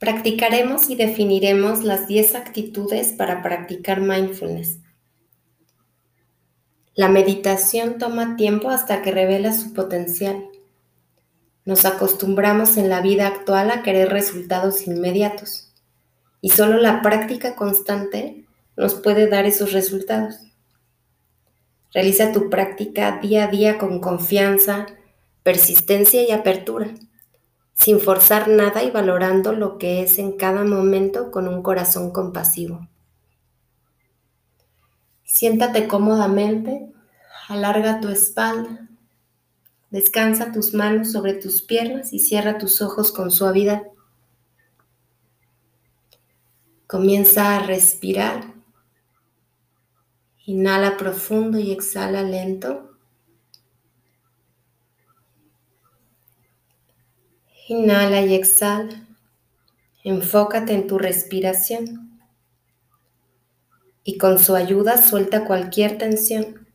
[0.00, 4.78] Practicaremos y definiremos las 10 actitudes para practicar mindfulness.
[6.94, 10.48] La meditación toma tiempo hasta que revela su potencial.
[11.66, 15.70] Nos acostumbramos en la vida actual a querer resultados inmediatos
[16.40, 18.46] y solo la práctica constante
[18.78, 20.36] nos puede dar esos resultados.
[21.92, 24.86] Realiza tu práctica día a día con confianza,
[25.42, 26.90] persistencia y apertura
[27.82, 32.86] sin forzar nada y valorando lo que es en cada momento con un corazón compasivo.
[35.24, 36.92] Siéntate cómodamente,
[37.48, 38.86] alarga tu espalda,
[39.88, 43.82] descansa tus manos sobre tus piernas y cierra tus ojos con suavidad.
[46.86, 48.52] Comienza a respirar.
[50.44, 52.90] Inhala profundo y exhala lento.
[57.70, 59.06] Inhala y exhala.
[60.02, 62.20] Enfócate en tu respiración.
[64.02, 66.66] Y con su ayuda suelta cualquier tensión.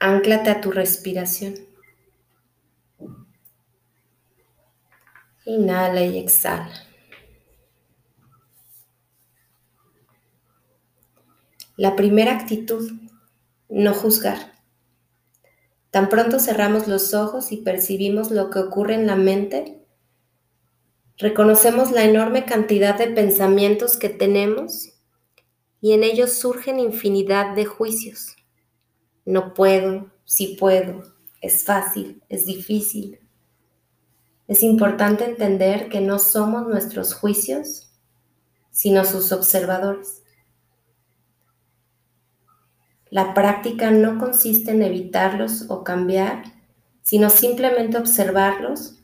[0.00, 1.54] Anclate a tu respiración.
[5.44, 6.72] Inhala y exhala.
[11.76, 12.90] La primera actitud,
[13.68, 14.52] no juzgar.
[15.92, 19.84] Tan pronto cerramos los ojos y percibimos lo que ocurre en la mente,
[21.18, 24.94] reconocemos la enorme cantidad de pensamientos que tenemos
[25.82, 28.36] y en ellos surgen infinidad de juicios.
[29.26, 31.02] No puedo, sí puedo,
[31.42, 33.20] es fácil, es difícil.
[34.48, 37.92] Es importante entender que no somos nuestros juicios,
[38.70, 40.21] sino sus observadores.
[43.12, 46.44] La práctica no consiste en evitarlos o cambiar,
[47.02, 49.02] sino simplemente observarlos,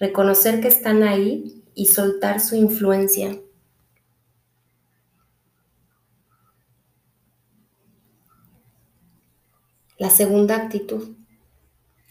[0.00, 3.38] reconocer que están ahí y soltar su influencia.
[9.98, 11.14] La segunda actitud,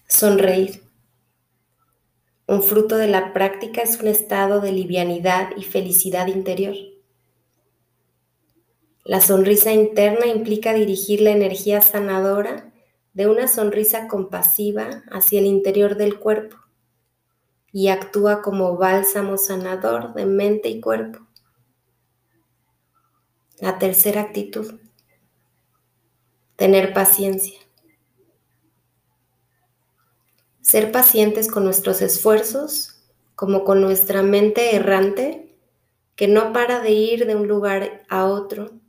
[0.07, 0.83] sonreír.
[2.45, 6.75] Un fruto de la práctica es un estado de livianidad y felicidad interior.
[9.05, 12.71] La sonrisa interna implica dirigir la energía sanadora
[13.11, 16.55] de una sonrisa compasiva hacia el interior del cuerpo
[17.73, 21.19] y actúa como bálsamo sanador de mente y cuerpo.
[23.59, 24.79] La tercera actitud,
[26.55, 27.59] tener paciencia.
[30.61, 33.03] Ser pacientes con nuestros esfuerzos
[33.35, 35.57] como con nuestra mente errante
[36.15, 38.82] que no para de ir de un lugar a otro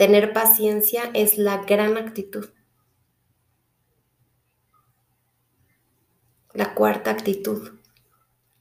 [0.00, 2.48] Tener paciencia es la gran actitud.
[6.54, 7.72] La cuarta actitud,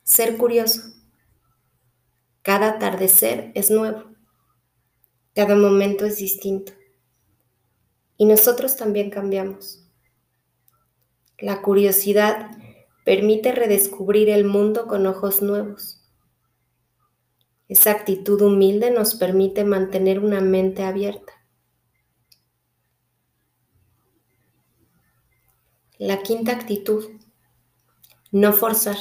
[0.04, 0.82] ser curioso.
[2.42, 4.04] Cada atardecer es nuevo.
[5.34, 6.74] Cada momento es distinto.
[8.18, 9.90] Y nosotros también cambiamos.
[11.38, 12.52] La curiosidad
[13.06, 15.99] permite redescubrir el mundo con ojos nuevos.
[17.69, 21.34] Esa actitud humilde nos permite mantener una mente abierta.
[26.00, 27.06] La quinta actitud,
[28.31, 28.97] no forzar.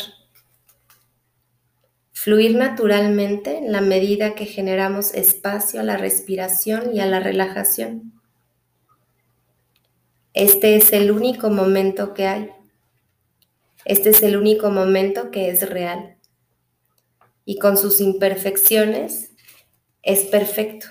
[2.13, 8.21] Fluir naturalmente en la medida que generamos espacio a la respiración y a la relajación.
[10.35, 12.51] Este es el único momento que hay.
[13.87, 16.18] Este es el único momento que es real
[17.49, 19.33] y con sus imperfecciones
[20.03, 20.87] es perfecto.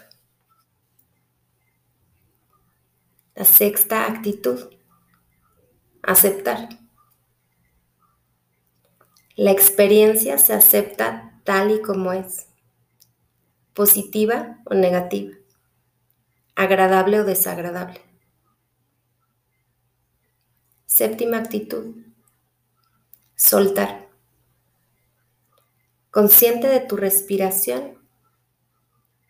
[3.36, 4.68] La sexta actitud,
[6.02, 6.70] aceptar.
[9.36, 12.48] La experiencia se acepta tal y como es,
[13.76, 15.36] positiva o negativa,
[16.56, 18.02] agradable o desagradable.
[20.88, 21.98] Séptima actitud,
[23.36, 24.07] soltar.
[26.18, 28.00] Consciente de tu respiración.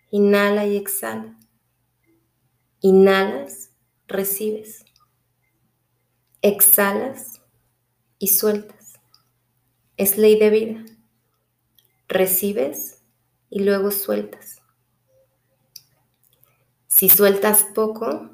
[0.10, 1.38] Inhala y exhala.
[2.80, 3.72] Inhalas,
[4.08, 4.86] recibes.
[6.42, 7.42] Exhalas
[8.20, 8.94] y sueltas.
[9.98, 10.86] Es ley de vida.
[12.08, 13.04] Recibes
[13.50, 14.62] y luego sueltas.
[16.88, 18.30] Si sueltas poco,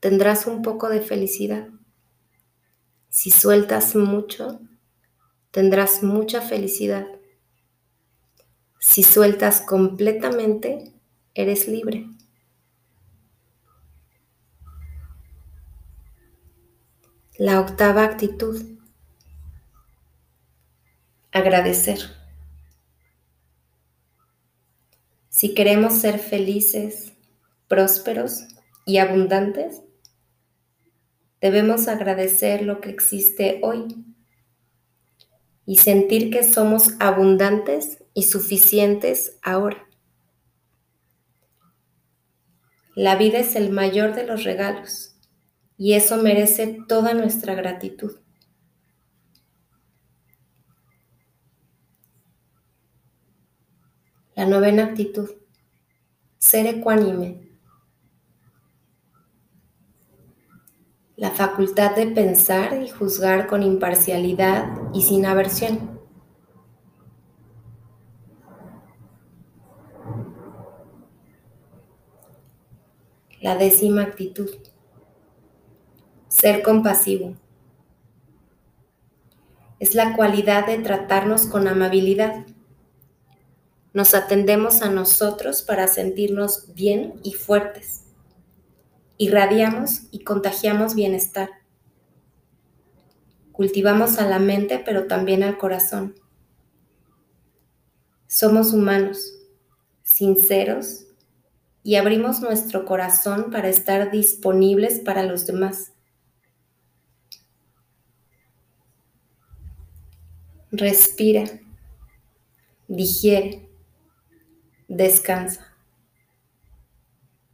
[0.00, 1.70] tendrás un poco de felicidad.
[3.08, 4.60] Si sueltas mucho,
[5.50, 7.06] tendrás mucha felicidad.
[8.88, 10.94] Si sueltas completamente,
[11.34, 12.06] eres libre.
[17.36, 18.78] La octava actitud.
[21.32, 21.98] agradecer.
[25.28, 27.12] Si queremos ser felices,
[27.66, 28.46] prósperos
[28.86, 29.82] y abundantes,
[31.40, 34.06] debemos agradecer lo que existe hoy
[35.66, 39.86] y sentir que somos abundantes y suficientes ahora.
[42.94, 45.18] La vida es el mayor de los regalos
[45.76, 48.16] y eso merece toda nuestra gratitud.
[54.34, 55.30] La novena actitud,
[56.38, 57.50] ser ecuánime.
[61.16, 65.95] La facultad de pensar y juzgar con imparcialidad y sin aversión.
[73.46, 74.50] La décima actitud,
[76.26, 77.36] ser compasivo.
[79.78, 82.44] Es la cualidad de tratarnos con amabilidad.
[83.92, 88.06] Nos atendemos a nosotros para sentirnos bien y fuertes.
[89.16, 91.50] Irradiamos y contagiamos bienestar.
[93.52, 96.16] Cultivamos a la mente, pero también al corazón.
[98.26, 99.38] Somos humanos,
[100.02, 101.05] sinceros,
[101.86, 105.92] y abrimos nuestro corazón para estar disponibles para los demás.
[110.72, 111.44] Respira,
[112.88, 113.70] digiere,
[114.88, 115.76] descansa.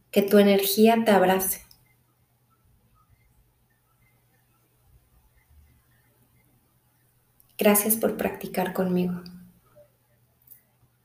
[0.09, 1.61] Que tu energía te abrace.
[7.55, 9.21] Gracias por practicar conmigo.